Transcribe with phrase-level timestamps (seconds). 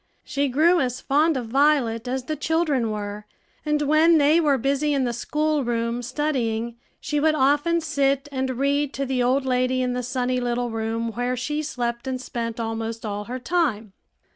[0.23, 3.27] She grew as fond of Violet as the children were;
[3.63, 8.49] and when they were busy in the school room, studying, she would often sit and
[8.57, 12.59] read to the old lady in the sunny little room where she slept and spent
[12.59, 13.93] almost all her time.